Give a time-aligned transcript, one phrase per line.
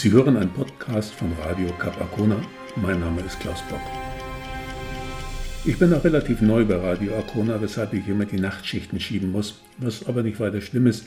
[0.00, 2.40] Sie hören einen Podcast von Radio Cap Arcona.
[2.74, 3.82] Mein Name ist Klaus Bock.
[5.66, 9.60] Ich bin noch relativ neu bei Radio Arcona, weshalb ich immer die Nachtschichten schieben muss,
[9.76, 11.06] was aber nicht weiter schlimm ist,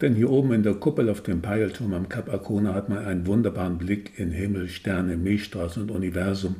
[0.00, 3.26] denn hier oben in der Kuppel auf dem Peilturm am Cap Arcona hat man einen
[3.26, 6.54] wunderbaren Blick in Himmel, Sterne, Milchstraße und Universum.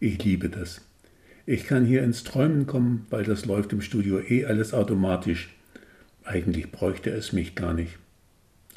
[0.00, 0.80] Ich liebe das.
[1.46, 5.54] Ich kann hier ins Träumen kommen, weil das läuft im Studio eh alles automatisch.
[6.24, 7.96] Eigentlich bräuchte es mich gar nicht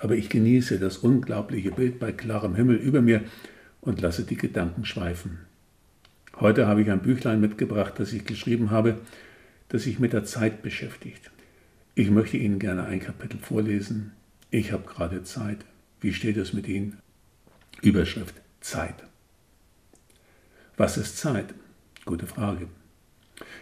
[0.03, 3.23] aber ich genieße das unglaubliche Bild bei klarem Himmel über mir
[3.79, 5.39] und lasse die Gedanken schweifen.
[6.41, 8.97] Heute habe ich ein Büchlein mitgebracht, das ich geschrieben habe,
[9.69, 11.31] das sich mit der Zeit beschäftigt.
[11.95, 14.11] Ich möchte Ihnen gerne ein Kapitel vorlesen.
[14.51, 15.59] Ich habe gerade Zeit.
[16.01, 16.99] Wie steht es mit Ihnen?
[17.81, 19.05] Überschrift Zeit.
[20.75, 21.53] Was ist Zeit?
[22.03, 22.67] Gute Frage.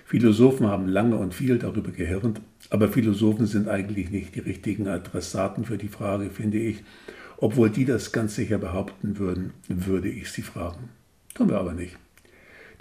[0.06, 5.66] Philosophen haben lange und viel darüber gehirnt, aber Philosophen sind eigentlich nicht die richtigen Adressaten
[5.66, 6.84] für die Frage, finde ich.
[7.36, 10.90] Obwohl die das ganz sicher behaupten würden, würde ich sie fragen.
[11.34, 11.98] Tun wir aber nicht.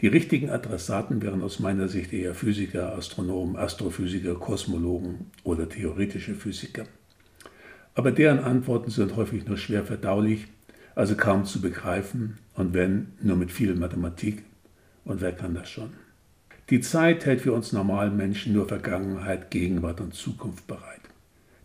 [0.00, 6.84] Die richtigen Adressaten wären aus meiner Sicht eher Physiker, Astronomen, Astrophysiker, Kosmologen oder theoretische Physiker.
[7.96, 10.46] Aber deren Antworten sind häufig nur schwer verdaulich,
[10.94, 14.44] also kaum zu begreifen und wenn, nur mit viel Mathematik.
[15.04, 15.90] Und wer kann das schon?
[16.70, 21.00] Die Zeit hält für uns normalen Menschen nur Vergangenheit, Gegenwart und Zukunft bereit.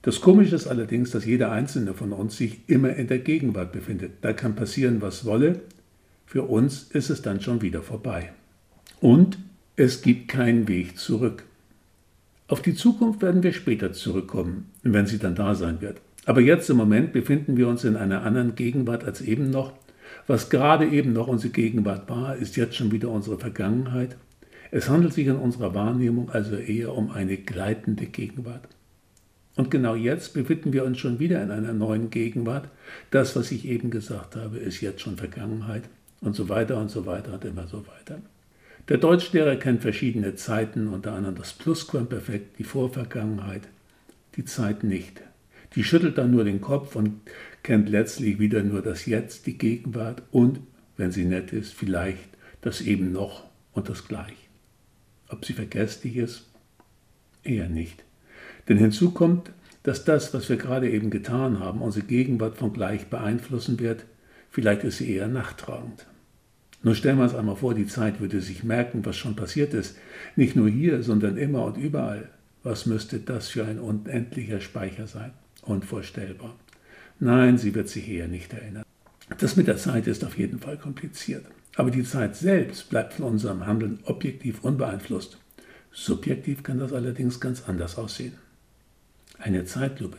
[0.01, 4.13] Das Komische ist allerdings, dass jeder einzelne von uns sich immer in der Gegenwart befindet.
[4.21, 5.61] Da kann passieren, was wolle.
[6.25, 8.31] Für uns ist es dann schon wieder vorbei.
[8.99, 9.37] Und
[9.75, 11.43] es gibt keinen Weg zurück.
[12.47, 16.01] Auf die Zukunft werden wir später zurückkommen, wenn sie dann da sein wird.
[16.25, 19.73] Aber jetzt im Moment befinden wir uns in einer anderen Gegenwart als eben noch.
[20.25, 24.17] Was gerade eben noch unsere Gegenwart war, ist jetzt schon wieder unsere Vergangenheit
[24.75, 28.67] es handelt sich in unserer Wahrnehmung also eher um eine gleitende Gegenwart.
[29.55, 32.67] Und genau jetzt befinden wir uns schon wieder in einer neuen Gegenwart.
[33.09, 35.83] Das, was ich eben gesagt habe, ist jetzt schon Vergangenheit
[36.19, 38.19] und so weiter und so weiter und immer so weiter.
[38.89, 43.69] Der Deutschlehrer kennt verschiedene Zeiten, unter anderem das Plusquamperfekt, die Vorvergangenheit,
[44.35, 45.21] die Zeit nicht.
[45.75, 47.21] Die schüttelt dann nur den Kopf und
[47.63, 50.59] kennt letztlich wieder nur das Jetzt, die Gegenwart und,
[50.97, 52.27] wenn sie nett ist, vielleicht
[52.59, 54.44] das eben noch und das Gleich.
[55.29, 56.45] Ob sie vergesslich ist?
[57.43, 58.03] Eher nicht.
[58.67, 59.51] Denn hinzu kommt,
[59.83, 64.05] dass das, was wir gerade eben getan haben, unsere Gegenwart von gleich beeinflussen wird.
[64.49, 66.07] Vielleicht ist sie eher nachtragend.
[66.81, 69.97] Nur stellen wir uns einmal vor, die Zeit würde sich merken, was schon passiert ist.
[70.35, 72.29] Nicht nur hier, sondern immer und überall.
[72.63, 75.31] Was müsste das für ein unendlicher Speicher sein?
[75.61, 76.55] Unvorstellbar.
[77.19, 78.83] Nein, sie wird sich eher nicht erinnern.
[79.37, 81.45] Das mit der Zeit ist auf jeden Fall kompliziert.
[81.75, 85.37] Aber die Zeit selbst bleibt von unserem Handeln objektiv unbeeinflusst.
[85.91, 88.33] Subjektiv kann das allerdings ganz anders aussehen.
[89.39, 90.17] Eine Zeitlupe,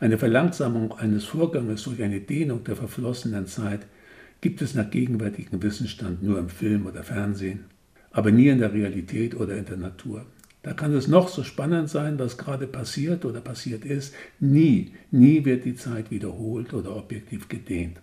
[0.00, 3.86] eine Verlangsamung eines Vorganges durch eine Dehnung der verflossenen Zeit
[4.40, 7.64] gibt es nach gegenwärtigem Wissensstand nur im Film oder Fernsehen,
[8.10, 10.26] aber nie in der Realität oder in der Natur.
[10.62, 14.14] Da kann es noch so spannend sein, was gerade passiert oder passiert ist.
[14.40, 18.00] Nie, nie wird die Zeit wiederholt oder objektiv gedehnt.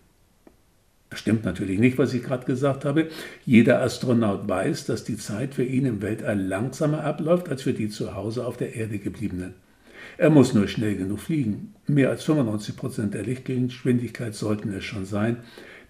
[1.13, 3.07] Das stimmt natürlich nicht, was ich gerade gesagt habe.
[3.45, 7.87] Jeder Astronaut weiß, dass die Zeit für ihn im Weltall langsamer abläuft als für die
[7.87, 9.53] zu Hause auf der Erde gebliebenen.
[10.17, 11.75] Er muss nur schnell genug fliegen.
[11.85, 15.37] Mehr als 95 Prozent der Lichtgeschwindigkeit sollten es schon sein,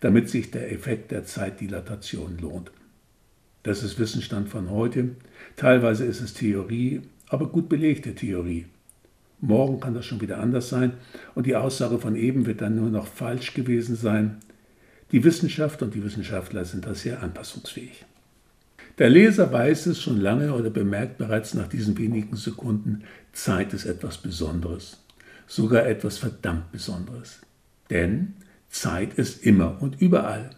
[0.01, 2.71] damit sich der Effekt der Zeitdilatation lohnt.
[3.63, 5.11] Das ist Wissensstand von heute.
[5.55, 8.65] Teilweise ist es Theorie, aber gut belegte Theorie.
[9.39, 10.91] Morgen kann das schon wieder anders sein
[11.33, 14.39] und die Aussage von eben wird dann nur noch falsch gewesen sein.
[15.13, 18.03] Die Wissenschaft und die Wissenschaftler sind da sehr anpassungsfähig.
[18.97, 23.85] Der Leser weiß es schon lange oder bemerkt bereits nach diesen wenigen Sekunden, Zeit ist
[23.85, 25.03] etwas Besonderes,
[25.45, 27.41] sogar etwas verdammt Besonderes.
[27.91, 28.33] Denn
[28.69, 30.49] Zeit ist immer und überall.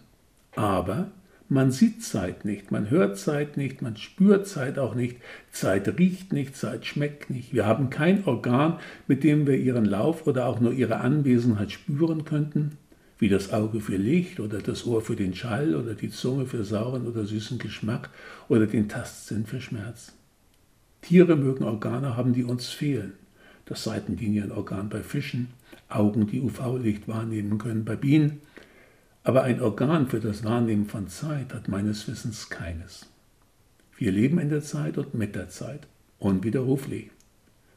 [0.54, 1.10] Aber
[1.50, 5.18] man sieht Zeit nicht, man hört Zeit nicht, man spürt Zeit auch nicht,
[5.52, 7.52] Zeit riecht nicht, Zeit schmeckt nicht.
[7.52, 12.24] Wir haben kein Organ, mit dem wir ihren Lauf oder auch nur ihre Anwesenheit spüren
[12.24, 12.78] könnten
[13.18, 16.64] wie das Auge für Licht oder das Ohr für den Schall oder die Zunge für
[16.64, 18.10] sauren oder süßen Geschmack
[18.48, 20.12] oder den Tastsinn für Schmerz.
[21.00, 23.14] Tiere mögen Organe haben, die uns fehlen.
[23.64, 25.48] Das Seitenlinienorgan bei Fischen,
[25.88, 28.40] Augen, die UV-Licht wahrnehmen können bei Bienen.
[29.24, 33.06] Aber ein Organ für das Wahrnehmen von Zeit hat meines Wissens keines.
[33.96, 35.86] Wir leben in der Zeit und mit der Zeit,
[36.18, 37.10] unwiderruflich.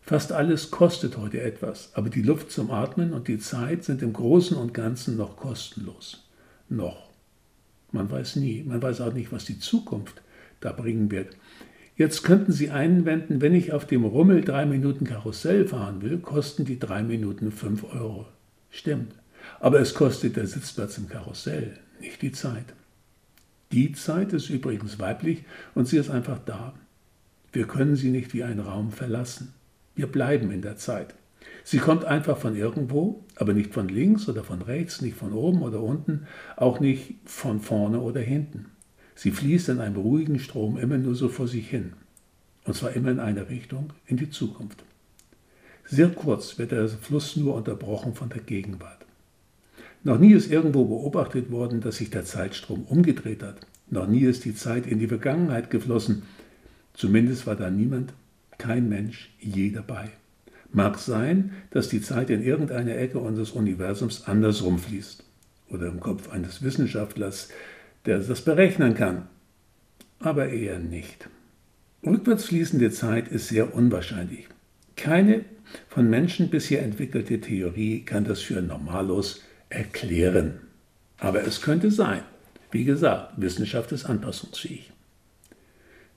[0.10, 4.12] Fast alles kostet heute etwas, aber die Luft zum Atmen und die Zeit sind im
[4.12, 6.28] Großen und Ganzen noch kostenlos.
[6.68, 7.12] Noch.
[7.92, 10.24] Man weiß nie, man weiß auch nicht, was die Zukunft
[10.62, 11.38] da bringen wird.
[11.96, 16.66] Jetzt könnten Sie einwenden, wenn ich auf dem Rummel drei Minuten Karussell fahren will, kosten
[16.66, 18.26] die drei Minuten fünf Euro.
[18.72, 19.14] Stimmt.
[19.60, 22.74] Aber es kostet der Sitzplatz im Karussell, nicht die Zeit.
[23.72, 25.44] Die Zeit ist übrigens weiblich
[25.76, 26.74] und sie ist einfach da.
[27.52, 29.54] Wir können sie nicht wie einen Raum verlassen.
[30.00, 31.14] Wir bleiben in der Zeit.
[31.66, 35.62] Sie kommt einfach von irgendwo, aber nicht von links oder von rechts, nicht von oben
[35.62, 36.26] oder unten,
[36.56, 38.68] auch nicht von vorne oder hinten.
[39.14, 41.92] Sie fließt in einem ruhigen Strom immer nur so vor sich hin.
[42.64, 44.86] Und zwar immer in eine Richtung, in die Zukunft.
[45.84, 49.06] Sehr kurz wird der Fluss nur unterbrochen von der Gegenwart.
[50.06, 53.58] Noch nie ist irgendwo beobachtet worden, dass sich der Zeitstrom umgedreht hat.
[53.90, 56.24] Noch nie ist die Zeit in die Vergangenheit geflossen.
[56.94, 58.14] Zumindest war da niemand,
[58.60, 60.10] kein Mensch je dabei.
[60.72, 65.24] Mag sein, dass die Zeit in irgendeiner Ecke unseres Universums andersrum fließt.
[65.70, 67.50] Oder im Kopf eines Wissenschaftlers,
[68.06, 69.28] der das berechnen kann.
[70.20, 71.28] Aber eher nicht.
[72.06, 74.48] Rückwärts fließende Zeit ist sehr unwahrscheinlich.
[74.96, 75.46] Keine
[75.88, 80.62] von Menschen bisher entwickelte Theorie kann das für Normalos erklären.
[81.18, 82.22] Aber es könnte sein.
[82.72, 84.92] Wie gesagt, Wissenschaft ist anpassungsfähig.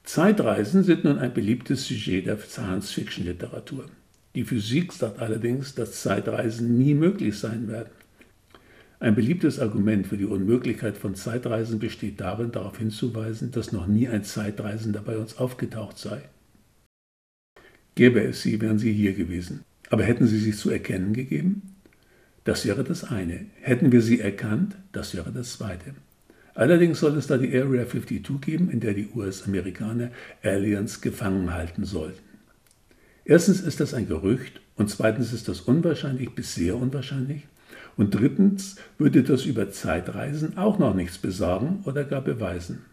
[0.04, 3.86] Zeitreisen sind nun ein beliebtes Sujet der Science-Fiction-Literatur.
[4.34, 7.90] Die Physik sagt allerdings, dass Zeitreisen nie möglich sein werden.
[8.98, 14.08] Ein beliebtes Argument für die Unmöglichkeit von Zeitreisen besteht darin, darauf hinzuweisen, dass noch nie
[14.08, 16.22] ein Zeitreisender bei uns aufgetaucht sei.
[17.94, 19.64] Gäbe es sie, wären sie hier gewesen.
[19.90, 21.74] Aber hätten sie sich zu erkennen gegeben?
[22.44, 23.46] Das wäre das eine.
[23.60, 24.76] Hätten wir sie erkannt?
[24.92, 25.94] Das wäre das zweite.
[26.54, 30.10] Allerdings soll es da die Area 52 geben, in der die US-Amerikaner
[30.42, 32.20] Aliens gefangen halten sollten.
[33.24, 37.46] Erstens ist das ein Gerücht und zweitens ist das unwahrscheinlich bis sehr unwahrscheinlich
[37.96, 42.84] und drittens würde das über Zeitreisen auch noch nichts besagen oder gar beweisen.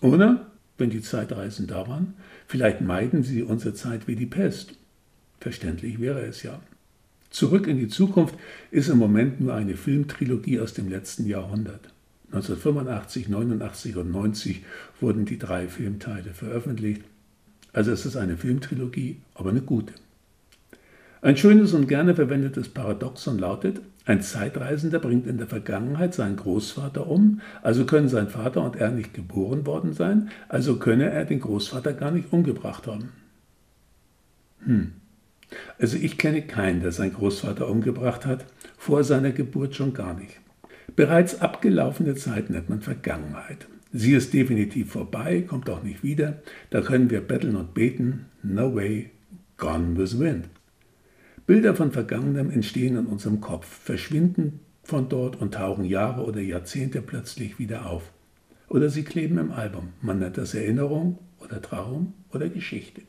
[0.00, 2.14] Oder, wenn die Zeitreisen da waren,
[2.46, 4.74] vielleicht meiden sie unsere Zeit wie die Pest.
[5.40, 6.60] Verständlich wäre es ja.
[7.28, 8.34] Zurück in die Zukunft
[8.70, 11.92] ist im Moment nur eine Filmtrilogie aus dem letzten Jahrhundert.
[12.32, 14.64] 1985, 89 und 90
[15.00, 17.02] wurden die drei Filmteile veröffentlicht.
[17.72, 19.94] Also es ist eine Filmtrilogie, aber eine gute.
[21.22, 27.06] Ein schönes und gerne verwendetes Paradoxon lautet, ein Zeitreisender bringt in der Vergangenheit seinen Großvater
[27.06, 31.40] um, also können sein Vater und er nicht geboren worden sein, also könne er den
[31.40, 33.10] Großvater gar nicht umgebracht haben.
[34.64, 34.92] Hm.
[35.78, 38.46] Also ich kenne keinen, der seinen Großvater umgebracht hat,
[38.78, 40.40] vor seiner Geburt schon gar nicht.
[40.96, 43.66] Bereits abgelaufene Zeit nennt man Vergangenheit.
[43.92, 46.42] Sie ist definitiv vorbei, kommt auch nicht wieder.
[46.70, 48.26] Da können wir betteln und beten.
[48.42, 49.10] No way,
[49.56, 50.48] gone with wind.
[51.46, 57.02] Bilder von Vergangenem entstehen in unserem Kopf, verschwinden von dort und tauchen Jahre oder Jahrzehnte
[57.02, 58.12] plötzlich wieder auf.
[58.68, 59.88] Oder sie kleben im Album.
[60.00, 63.02] Man nennt das Erinnerung oder Traum oder Geschichte.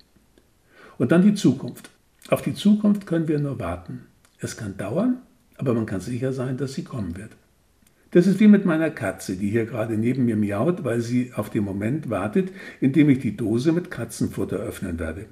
[0.98, 1.92] Und dann die Zukunft.
[2.30, 4.08] Auf die Zukunft können wir nur warten.
[4.40, 5.22] Es kann dauern,
[5.58, 7.32] aber man kann sicher sein, dass sie kommen wird.
[8.12, 11.50] Das ist wie mit meiner Katze, die hier gerade neben mir miaut, weil sie auf
[11.50, 15.28] den Moment wartet, in dem ich die Dose mit Katzenfutter öffnen werde.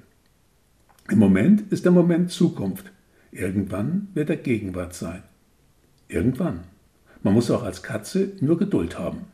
[1.10, 2.90] Im Moment ist der Moment Zukunft.
[3.32, 5.22] Irgendwann wird er Gegenwart sein.
[6.08, 6.60] Irgendwann.
[7.22, 9.26] Man muss auch als Katze nur Geduld haben.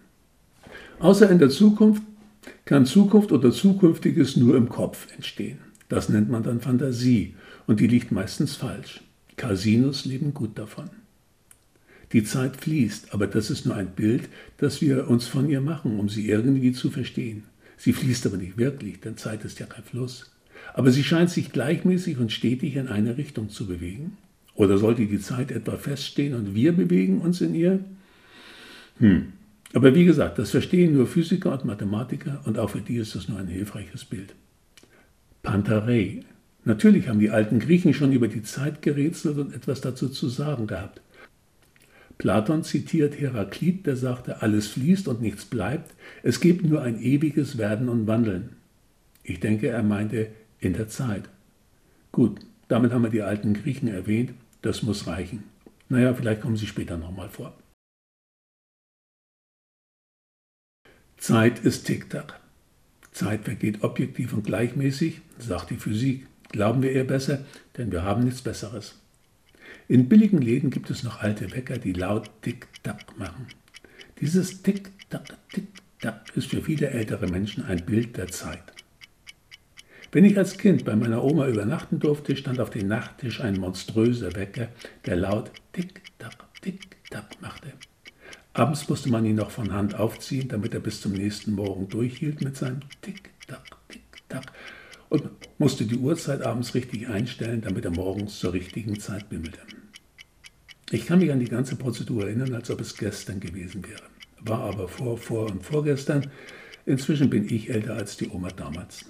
[0.99, 2.02] Außer in der Zukunft
[2.64, 5.59] kann Zukunft oder Zukünftiges nur im Kopf entstehen.
[5.88, 9.02] Das nennt man dann Fantasie und die liegt meistens falsch.
[9.37, 10.90] Casinos leben gut davon.
[12.12, 15.98] Die Zeit fließt, aber das ist nur ein Bild, das wir uns von ihr machen,
[15.98, 17.44] um sie irgendwie zu verstehen.
[17.76, 20.30] Sie fließt aber nicht wirklich, denn Zeit ist ja kein Fluss.
[20.75, 24.16] Aber sie scheint sich gleichmäßig und stetig in eine Richtung zu bewegen.
[24.54, 27.80] Oder sollte die Zeit etwa feststehen und wir bewegen uns in ihr?
[28.98, 29.32] Hm.
[29.75, 33.28] Aber wie gesagt, das verstehen nur Physiker und Mathematiker und auch für die ist das
[33.28, 34.34] nur ein hilfreiches Bild.
[35.42, 36.20] Pantarei.
[36.64, 40.66] Natürlich haben die alten Griechen schon über die Zeit gerätselt und etwas dazu zu sagen
[40.66, 41.00] gehabt.
[42.18, 47.58] Platon zitiert Heraklit, der sagte, alles fließt und nichts bleibt, es gibt nur ein ewiges
[47.58, 48.56] Werden und Wandeln.
[49.23, 51.28] Ich denke, er meinte in der Zeit.
[52.12, 54.32] Gut, damit haben wir die alten Griechen erwähnt,
[54.62, 55.44] das muss reichen.
[55.88, 57.56] Naja, vielleicht kommen sie später nochmal vor.
[61.18, 62.40] Zeit ist Tick-Tack.
[63.12, 66.26] Zeit vergeht objektiv und gleichmäßig, sagt die Physik.
[66.50, 67.44] Glauben wir ihr besser,
[67.76, 69.00] denn wir haben nichts Besseres.
[69.88, 73.47] In billigen Läden gibt es noch alte Wecker, die laut Tick-Tack machen.
[74.21, 78.64] Dieses Tick-Tack, Tick-Tack ist für viele ältere Menschen ein Bild der Zeit.
[80.11, 84.35] Wenn ich als Kind bei meiner Oma übernachten durfte, stand auf dem Nachttisch ein monströser
[84.35, 84.69] Wecker,
[85.05, 87.73] der laut Tick-Tack, Tick-Tack machte.
[88.55, 92.40] Abends musste man ihn noch von Hand aufziehen, damit er bis zum nächsten Morgen durchhielt
[92.43, 94.47] mit seinem Tick-Tack, Tick-Tack
[95.08, 99.60] und musste die Uhrzeit abends richtig einstellen, damit er morgens zur richtigen Zeit bimmelte.
[100.90, 104.02] Ich kann mich an die ganze Prozedur erinnern, als ob es gestern gewesen wäre.
[104.40, 106.30] War aber vor, vor und vorgestern.
[106.84, 109.04] Inzwischen bin ich älter als die Oma damals.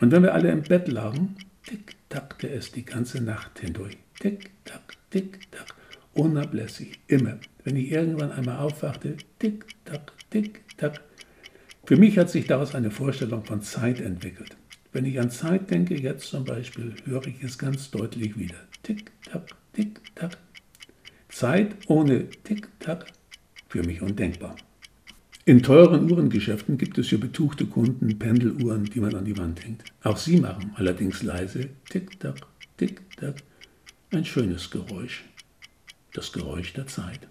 [0.00, 3.96] Und wenn wir alle im Bett lagen, tick-tackte es die ganze Nacht hindurch.
[4.20, 5.74] Tick-tack, tick-tack,
[6.12, 7.38] unablässig, immer.
[7.64, 11.00] Wenn ich irgendwann einmal aufwachte, tick-tack, tick-tack.
[11.84, 14.56] Für mich hat sich daraus eine Vorstellung von Zeit entwickelt.
[14.94, 18.54] Wenn ich an Zeit denke, jetzt zum Beispiel, höre ich es ganz deutlich wieder.
[18.84, 20.38] Tick-tack, tick-tack.
[21.28, 23.06] Zeit ohne Tick-tack,
[23.66, 24.54] für mich undenkbar.
[25.46, 29.82] In teuren Uhrengeschäften gibt es für betuchte Kunden Pendeluhren, die man an die Wand hängt.
[30.04, 32.46] Auch sie machen allerdings leise Tick-Tack,
[32.76, 33.42] Tick-Tack.
[34.12, 35.24] Ein schönes Geräusch.
[36.12, 37.26] Das Geräusch der Zeit.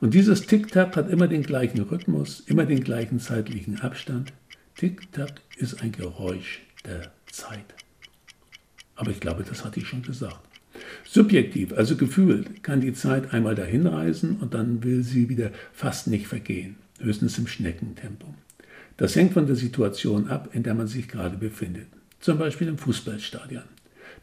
[0.00, 4.32] Und dieses Tick-Tack hat immer den gleichen Rhythmus, immer den gleichen zeitlichen Abstand.
[4.82, 7.72] Tick-Tack ist ein Geräusch der Zeit.
[8.96, 10.40] Aber ich glaube, das hatte ich schon gesagt.
[11.08, 16.08] Subjektiv, also gefühlt, kann die Zeit einmal dahin reisen und dann will sie wieder fast
[16.08, 18.34] nicht vergehen höchstens im Schneckentempo.
[18.96, 21.86] Das hängt von der Situation ab, in der man sich gerade befindet.
[22.18, 23.62] Zum Beispiel im Fußballstadion.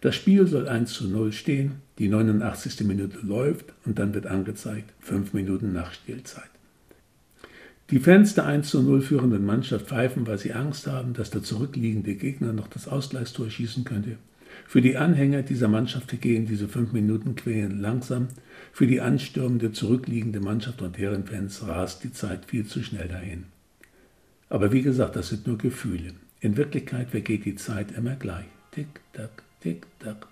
[0.02, 2.82] Das Spiel soll 1 zu 0 stehen, die 89.
[2.82, 6.50] Minute läuft und dann wird angezeigt 5 Minuten Nachspielzeit.
[7.92, 11.42] Die Fans der 1 zu 0 führenden Mannschaft pfeifen, weil sie Angst haben, dass der
[11.42, 14.18] zurückliegende Gegner noch das Ausgleichstor schießen könnte.
[14.68, 18.28] Für die Anhänger dieser Mannschaft vergehen diese fünf Minuten quälend langsam.
[18.72, 23.46] Für die anstürmende, zurückliegende Mannschaft und deren Fans rast die Zeit viel zu schnell dahin.
[24.50, 26.14] Aber wie gesagt, das sind nur Gefühle.
[26.42, 28.46] In Wirklichkeit vergeht die Zeit immer gleich.
[28.70, 30.28] Tick, tack, tick, tack.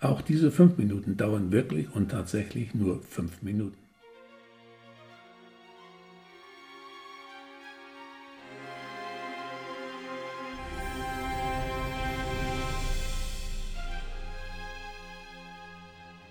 [0.00, 3.85] Auch diese fünf Minuten dauern wirklich und tatsächlich nur fünf Minuten.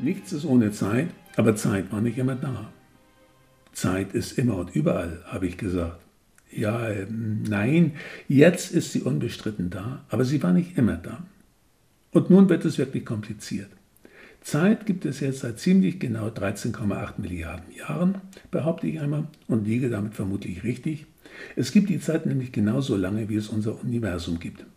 [0.06, 2.72] Nichts ist ohne Zeit, aber Zeit war nicht immer da.
[3.74, 6.00] Zeit ist immer und überall, habe ich gesagt.
[6.52, 7.94] Ja, äh, nein,
[8.28, 11.26] jetzt ist sie unbestritten da, aber sie war nicht immer da.
[12.12, 13.72] Und nun wird es wirklich kompliziert.
[14.42, 18.22] Zeit gibt es jetzt seit ziemlich genau 13,8 Milliarden Jahren,
[18.52, 21.08] behaupte ich einmal, und liege damit vermutlich richtig.
[21.56, 24.68] Es gibt die Zeit nämlich genauso lange, wie es unser Universum gibt.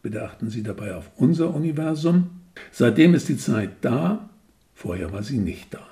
[0.00, 2.30] Bitte achten Sie dabei auf unser Universum.
[2.72, 4.30] Seitdem ist die Zeit da,
[4.80, 5.84] Vorher war sie nicht da.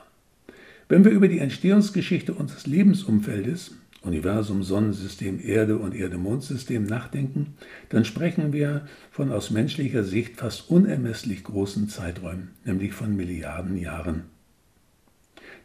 [0.88, 7.54] Wenn wir über die Entstehungsgeschichte unseres Lebensumfeldes, Universum, Sonnensystem, Erde und Erde-Mond-System nachdenken,
[7.88, 14.22] dann sprechen wir von aus menschlicher Sicht fast unermesslich großen Zeiträumen, nämlich von Milliarden Jahren.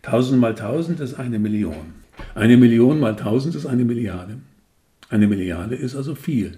[0.02, 1.94] Tausend mal tausend ist eine Million.
[2.34, 4.38] Eine Million mal tausend ist eine Milliarde.
[5.10, 6.58] Eine Milliarde ist also viel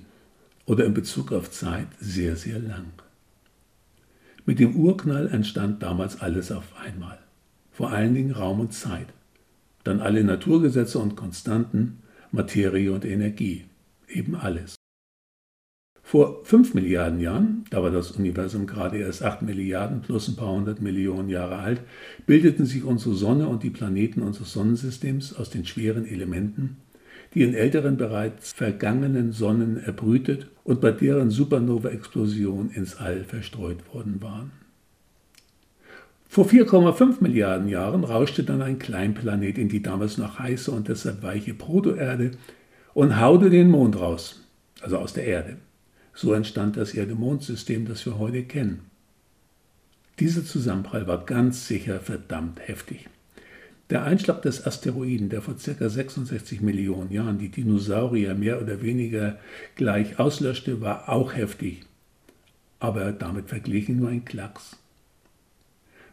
[0.65, 3.02] oder in Bezug auf Zeit sehr, sehr lang.
[4.45, 7.17] Mit dem Urknall entstand damals alles auf einmal,
[7.71, 9.07] vor allen Dingen Raum und Zeit,
[9.85, 11.99] dann alle Naturgesetze und Konstanten,
[12.31, 13.63] Materie und Energie,
[14.09, 14.75] eben alles.
[16.01, 20.51] Vor fünf Milliarden Jahren, da war das Universum gerade erst acht Milliarden plus ein paar
[20.51, 21.81] hundert Millionen Jahre alt,
[22.25, 26.77] bildeten sich unsere Sonne und die Planeten unseres Sonnensystems aus den schweren Elementen,
[27.33, 34.21] die in älteren bereits vergangenen Sonnen erbrütet und bei deren Supernova-Explosion ins All verstreut worden
[34.21, 34.51] waren.
[36.27, 41.21] Vor 4,5 Milliarden Jahren rauschte dann ein Kleinplanet in die damals noch heiße und deshalb
[41.21, 42.31] weiche Protoerde
[42.93, 44.43] und haude den Mond raus,
[44.81, 45.57] also aus der Erde.
[46.15, 48.81] So entstand das Erde-Mond-System, das wir heute kennen.
[50.19, 53.07] Dieser Zusammenprall war ganz sicher verdammt heftig.
[53.93, 55.87] Der Einschlag des Asteroiden, der vor ca.
[55.87, 59.37] 66 Millionen Jahren die Dinosaurier mehr oder weniger
[59.75, 61.81] gleich auslöschte, war auch heftig,
[62.79, 64.77] aber damit verglichen nur ein Klacks.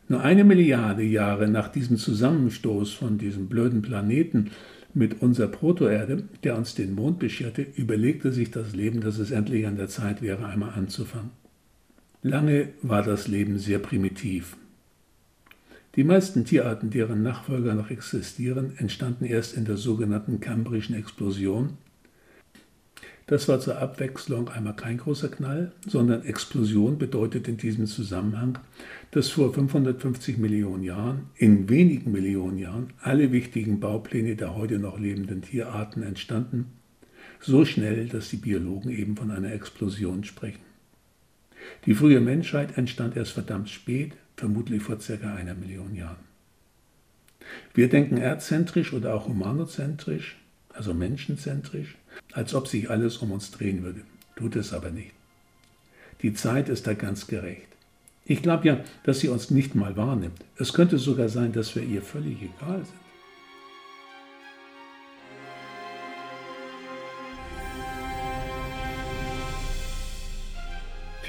[0.08, 4.50] Nur eine Milliarde Jahre nach diesem Zusammenstoß von diesem blöden Planeten
[4.92, 9.66] mit unserer Protoerde, der uns den Mond bescherte, überlegte sich das Leben, dass es endlich
[9.66, 11.30] an der Zeit wäre, einmal anzufangen.
[12.22, 14.58] Lange war das Leben sehr primitiv.
[15.97, 21.78] Die meisten Tierarten, deren Nachfolger noch existieren, entstanden erst in der sogenannten Kambrischen Explosion.
[23.26, 28.59] Das war zur Abwechslung einmal kein großer Knall, sondern Explosion bedeutet in diesem Zusammenhang,
[29.11, 34.99] dass vor 550 Millionen Jahren, in wenigen Millionen Jahren, alle wichtigen Baupläne der heute noch
[34.99, 36.66] lebenden Tierarten entstanden,
[37.40, 40.61] so schnell, dass die Biologen eben von einer Explosion sprechen.
[41.87, 46.25] Die frühe Menschheit entstand erst verdammt spät, vermutlich vor circa einer Million Jahren.
[47.75, 50.38] Wir denken erdzentrisch oder auch humanozentrisch,
[50.73, 51.97] also menschenzentrisch,
[52.32, 54.00] als ob sich alles um uns drehen würde.
[54.37, 55.12] Tut es aber nicht.
[56.23, 57.68] Die Zeit ist da ganz gerecht.
[58.25, 60.40] Ich glaube ja, dass sie uns nicht mal wahrnimmt.
[60.56, 63.00] Es könnte sogar sein, dass wir ihr völlig egal sind.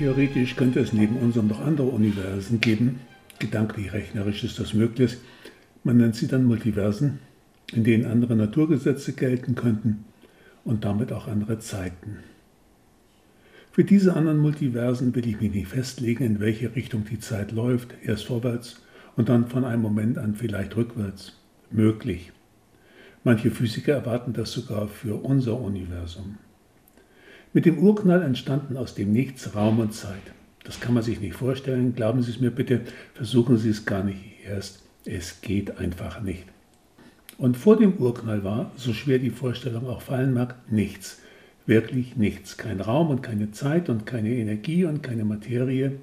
[0.01, 3.01] Theoretisch könnte es neben unserem noch andere Universen geben.
[3.37, 5.17] Gedanklich rechnerisch ist das möglich.
[5.83, 7.19] Man nennt sie dann Multiversen,
[7.71, 10.05] in denen andere Naturgesetze gelten könnten
[10.63, 12.17] und damit auch andere Zeiten.
[13.71, 17.93] Für diese anderen Multiversen will ich mich nicht festlegen, in welche Richtung die Zeit läuft,
[18.03, 18.81] erst vorwärts
[19.15, 21.37] und dann von einem Moment an vielleicht rückwärts.
[21.69, 22.31] Möglich.
[23.23, 26.39] Manche Physiker erwarten das sogar für unser Universum.
[27.53, 30.21] Mit dem Urknall entstanden aus dem Nichts Raum und Zeit.
[30.63, 31.95] Das kann man sich nicht vorstellen.
[31.95, 32.79] Glauben Sie es mir bitte,
[33.13, 34.83] versuchen Sie es gar nicht erst.
[35.03, 36.45] Es geht einfach nicht.
[37.37, 41.19] Und vor dem Urknall war, so schwer die Vorstellung auch fallen mag, nichts.
[41.65, 42.55] Wirklich nichts.
[42.55, 45.93] Kein Raum und keine Zeit und keine Energie und keine Materie.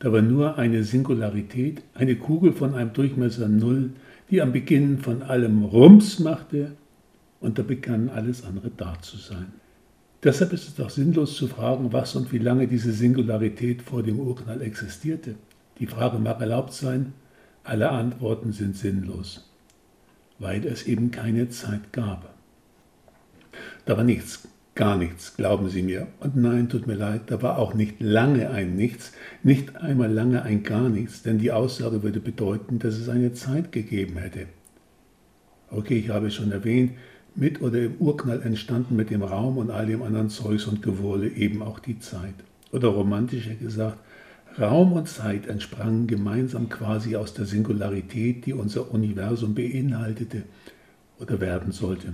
[0.00, 3.90] Da war nur eine Singularität, eine Kugel von einem Durchmesser Null,
[4.30, 6.72] die am Beginn von allem Rums machte
[7.38, 9.59] und da begann alles andere da zu sein.
[10.22, 14.20] Deshalb ist es doch sinnlos zu fragen, was und wie lange diese Singularität vor dem
[14.20, 15.36] Urknall existierte.
[15.78, 17.14] Die Frage mag erlaubt sein,
[17.64, 19.48] alle Antworten sind sinnlos,
[20.38, 22.34] weil es eben keine Zeit gab.
[23.86, 26.06] Da war nichts, gar nichts, glauben Sie mir.
[26.20, 29.12] Und nein, tut mir leid, da war auch nicht lange ein Nichts,
[29.42, 33.72] nicht einmal lange ein gar nichts, denn die Aussage würde bedeuten, dass es eine Zeit
[33.72, 34.46] gegeben hätte.
[35.70, 36.92] Okay, ich habe schon erwähnt,
[37.34, 41.28] mit oder im Urknall entstanden mit dem Raum und all dem anderen Zeugs und Gewurle
[41.28, 42.34] eben auch die Zeit.
[42.72, 43.98] Oder romantischer gesagt,
[44.58, 50.42] Raum und Zeit entsprangen gemeinsam quasi aus der Singularität, die unser Universum beinhaltete
[51.18, 52.12] oder werden sollte.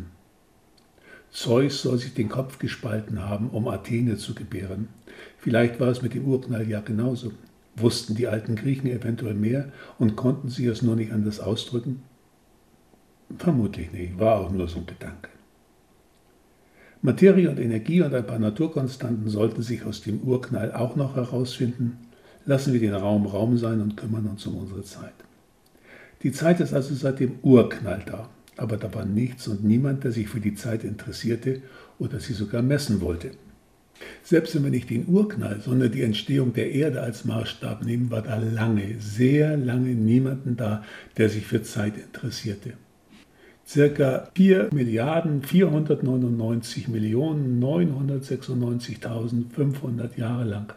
[1.31, 4.89] Zeus soll sich den Kopf gespalten haben, um Athene zu gebären.
[5.39, 7.33] Vielleicht war es mit dem Urknall ja genauso.
[7.77, 12.03] Wussten die alten Griechen eventuell mehr und konnten sie es nur nicht anders ausdrücken?
[13.39, 15.31] Vermutlich nicht, war auch nur so ein Gedanke.
[17.03, 21.99] Materie und Energie und ein paar Naturkonstanten sollten sich aus dem Urknall auch noch herausfinden.
[22.47, 25.15] Lassen wir den Raum Raum sein und kümmern uns um unsere Zeit.
[26.23, 30.13] Die Zeit ist also seit dem Urknall da, aber da war nichts und niemand, der
[30.13, 31.63] sich für die Zeit interessierte
[31.99, 33.33] oder sie sogar messen wollte.
[34.23, 38.23] Selbst wenn wir nicht den Urknall, sondern die Entstehung der Erde als Maßstab nehmen, war
[38.23, 40.85] da lange, sehr lange niemanden da,
[41.17, 42.75] der sich für Zeit interessierte
[43.67, 50.73] circa 4 Milliarden 499 Millionen 996.500 Jahre lang.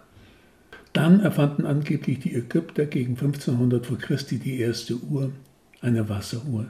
[0.94, 5.32] Dann erfanden angeblich die Ägypter gegen 1500 vor Christi die erste Uhr,
[5.82, 6.66] eine Wasseruhr.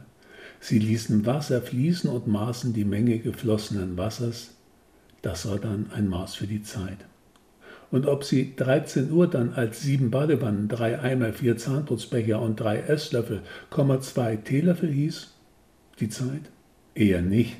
[0.59, 4.55] Sie ließen Wasser fließen und maßen die Menge geflossenen Wassers.
[5.21, 6.97] Das war dann ein Maß für die Zeit.
[7.91, 12.81] Und ob sie 13 Uhr dann als sieben Badewannen, drei Eimer, vier Zahnputzbecher und drei
[12.81, 13.41] Esslöffel,
[14.01, 15.33] zwei Teelöffel hieß,
[15.99, 16.41] die Zeit?
[16.95, 17.57] Eher nicht.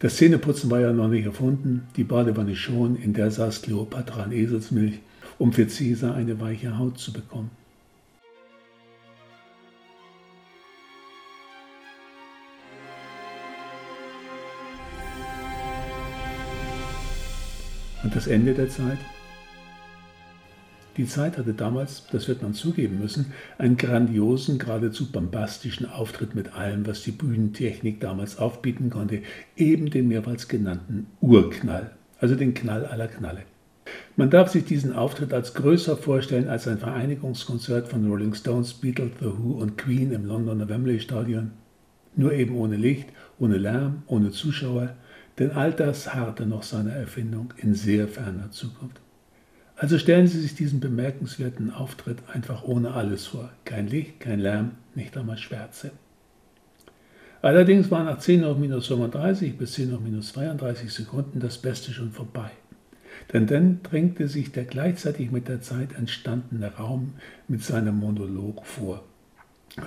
[0.00, 4.32] Das Zähneputzen war ja noch nicht erfunden, die Badewanne schon, in der saß Kleopatra an
[4.32, 4.98] Eselsmilch,
[5.38, 7.50] um für Caesar eine weiche Haut zu bekommen.
[18.02, 18.98] Und das Ende der Zeit?
[20.96, 26.54] Die Zeit hatte damals, das wird man zugeben müssen, einen grandiosen, geradezu bombastischen Auftritt mit
[26.54, 29.22] allem, was die Bühnentechnik damals aufbieten konnte,
[29.56, 33.42] eben den mehrmals genannten Urknall, also den Knall aller Knalle.
[34.16, 39.10] Man darf sich diesen Auftritt als größer vorstellen als ein Vereinigungskonzert von Rolling Stones, Beatles,
[39.18, 41.50] The Who und Queen im Londoner Wembley Stadion.
[42.14, 43.08] Nur eben ohne Licht,
[43.40, 44.94] ohne Lärm, ohne Zuschauer,
[45.40, 49.03] denn all das harrte noch seiner Erfindung in sehr ferner Zukunft.
[49.76, 53.50] Also stellen Sie sich diesen bemerkenswerten Auftritt einfach ohne alles vor.
[53.64, 55.90] Kein Licht, kein Lärm, nicht einmal Schwärze.
[57.42, 61.92] Allerdings war nach 10 hoch minus 35 bis 10 hoch minus 32 Sekunden das Beste
[61.92, 62.50] schon vorbei.
[63.32, 67.14] Denn dann drängte sich der gleichzeitig mit der Zeit entstandene Raum
[67.48, 69.04] mit seinem Monolog vor.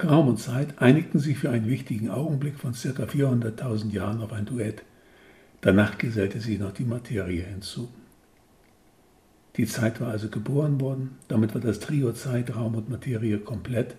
[0.04, 3.04] Raum und Zeit einigten sich für einen wichtigen Augenblick von ca.
[3.04, 4.84] 400.000 Jahren auf ein Duett.
[5.62, 7.90] Danach gesellte sich noch die Materie hinzu.
[9.58, 13.96] Die Zeit war also geboren worden, damit war das Trio Zeit, Raum und Materie komplett.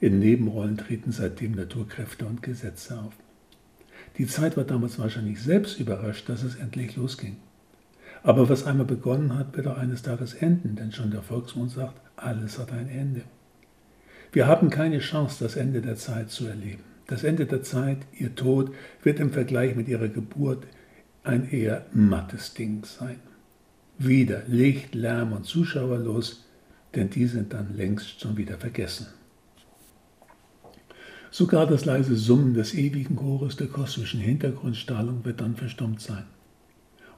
[0.00, 3.12] In Nebenrollen treten seitdem Naturkräfte und Gesetze auf.
[4.18, 7.36] Die Zeit war damals wahrscheinlich selbst überrascht, dass es endlich losging.
[8.22, 12.00] Aber was einmal begonnen hat, wird auch eines Tages enden, denn schon der Volksmund sagt,
[12.16, 13.22] alles hat ein Ende.
[14.32, 16.84] Wir haben keine Chance, das Ende der Zeit zu erleben.
[17.08, 20.66] Das Ende der Zeit, ihr Tod, wird im Vergleich mit ihrer Geburt
[21.24, 23.18] ein eher mattes Ding sein.
[24.02, 26.46] Wieder Licht, Lärm und Zuschauer los.
[26.94, 29.08] denn die sind dann längst schon wieder vergessen.
[31.30, 36.24] Sogar das leise Summen des ewigen Chores der kosmischen Hintergrundstrahlung wird dann verstummt sein.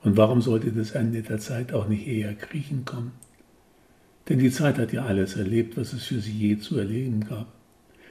[0.02, 3.12] Und warum sollte das Ende der Zeit auch nicht eher kriechen kommen?
[4.28, 7.46] Denn die Zeit hat ja alles erlebt, was es für sie je zu erleben gab.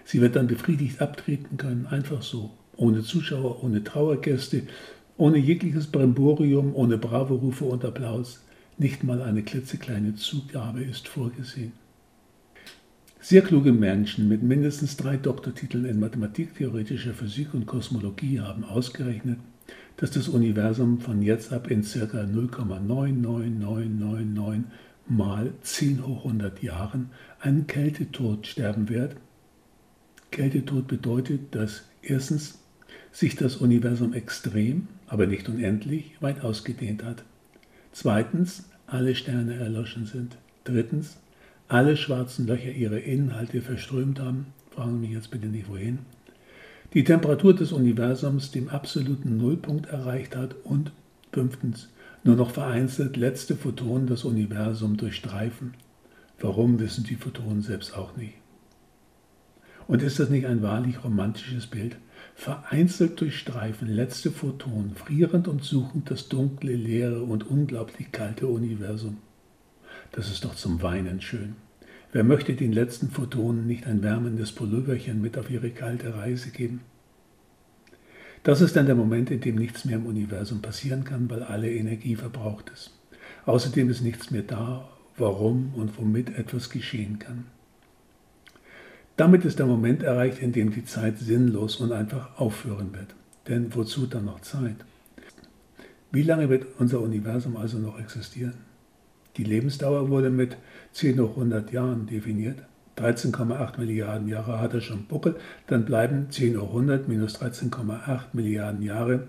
[0.06, 4.64] Sie wird dann befriedigt abtreten können, einfach so, ohne Zuschauer, ohne Trauergäste,
[5.18, 8.40] ohne jegliches Bremborium, ohne Bravo-Rufe und Applaus.
[8.78, 11.74] Nicht mal eine klitzekleine Zugabe ist vorgesehen.
[13.20, 19.38] Sehr kluge Menschen mit mindestens drei Doktortiteln in Mathematik, theoretischer Physik und Kosmologie haben ausgerechnet,
[19.98, 22.24] dass das Universum von jetzt ab in ca.
[22.24, 24.64] 0,99999
[25.08, 29.18] mal 10 hoch 100 Jahren einen Kältetod sterben wird.
[30.32, 32.58] Kältetod bedeutet, dass erstens
[33.12, 37.24] sich das Universum extrem, aber nicht unendlich, weit ausgedehnt hat.
[37.92, 40.38] Zweitens, alle Sterne erloschen sind.
[40.64, 41.18] Drittens,
[41.68, 44.48] alle schwarzen Löcher ihre Inhalte verströmt haben.
[44.72, 46.00] Fragen mich jetzt bitte nicht wohin.
[46.94, 50.92] Die Temperatur des Universums dem absoluten Nullpunkt erreicht hat und
[51.32, 51.90] fünftens,
[52.24, 55.74] nur noch vereinzelt letzte Photonen das Universum durchstreifen.
[56.40, 58.34] Warum wissen die Photonen selbst auch nicht.
[59.88, 61.98] Und ist das nicht ein wahrlich romantisches Bild?
[62.36, 69.18] Vereinzelt durchstreifen letzte Photonen, frierend und suchend das dunkle, leere und unglaublich kalte Universum.
[70.12, 71.56] Das ist doch zum Weinen schön.
[72.12, 76.82] Wer möchte den letzten Photonen nicht ein wärmendes Pulloverchen mit auf ihre kalte Reise geben?
[78.44, 81.72] Das ist dann der Moment, in dem nichts mehr im Universum passieren kann, weil alle
[81.72, 82.92] Energie verbraucht ist.
[83.46, 87.46] Außerdem ist nichts mehr da, warum und womit etwas geschehen kann.
[89.22, 93.14] Damit ist der Moment erreicht, in dem die Zeit sinnlos und einfach aufhören wird.
[93.48, 94.78] Denn wozu dann noch Zeit?
[96.12, 98.56] Wie lange wird unser Universum also noch existieren?
[99.38, 100.58] Die Lebensdauer wurde mit
[100.94, 102.64] 10 hoch 100 Jahren definiert.
[102.98, 105.36] 13,8 Milliarden Jahre hat er schon Buckel,
[105.68, 109.28] dann bleiben 10 hoch 100 minus 13,8 Milliarden Jahre.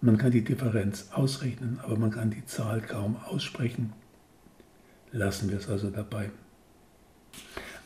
[0.00, 3.92] Man kann die Differenz ausrechnen, aber man kann die Zahl kaum aussprechen.
[5.12, 6.30] Lassen wir es also dabei.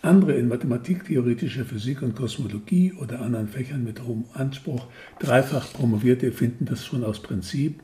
[0.04, 4.86] Andere in Mathematik, theoretischer Physik und Kosmologie oder anderen Fächern mit hohem Anspruch
[5.18, 7.80] dreifach Promovierte finden das schon aus Prinzip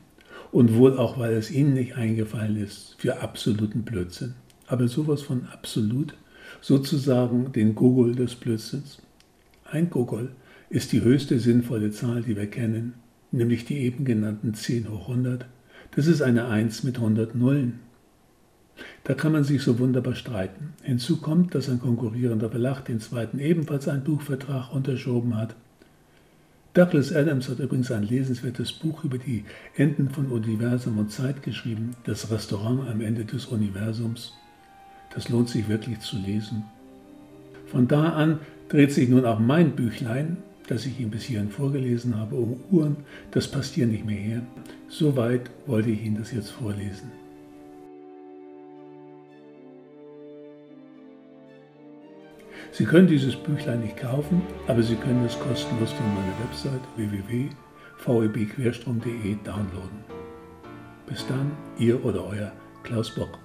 [0.51, 4.35] und wohl auch, weil es ihnen nicht eingefallen ist, für absoluten Blödsinn.
[4.67, 6.13] Aber sowas von absolut,
[6.61, 9.01] sozusagen den Gogol des Blödsinns.
[9.65, 10.29] Ein Gogol
[10.69, 12.93] ist die höchste sinnvolle Zahl, die wir kennen,
[13.31, 15.47] nämlich die eben genannten 10 hoch 100.
[15.95, 17.79] Das ist eine 1 mit 100 Nullen.
[19.03, 20.73] Da kann man sich so wunderbar streiten.
[20.83, 25.55] Hinzu kommt, dass ein konkurrierender Verlag den zweiten ebenfalls einen Buchvertrag unterschoben hat.
[26.73, 29.43] Douglas Adams hat übrigens ein lesenswertes Buch über die
[29.75, 34.33] Enden von Universum und Zeit geschrieben, das Restaurant am Ende des Universums.
[35.13, 36.63] Das lohnt sich wirklich zu lesen.
[37.65, 38.39] Von da an
[38.69, 42.95] dreht sich nun auch mein Büchlein, das ich Ihnen bis hierhin vorgelesen habe, um Uhren.
[43.31, 44.41] Das passt hier nicht mehr her.
[44.87, 47.11] Soweit wollte ich Ihnen das jetzt vorlesen.
[52.81, 59.35] Sie können dieses Büchlein nicht kaufen, aber Sie können es kostenlos von meiner Website www.vebquerstrom.de
[59.43, 60.03] downloaden.
[61.05, 63.37] Bis dann, Ihr oder Euer Klaus Bock.